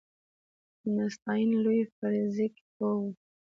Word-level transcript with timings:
آینسټاین 0.83 1.49
لوی 1.63 1.81
فزیک 1.95 2.53
پوه 2.75 2.93
و 2.99 3.01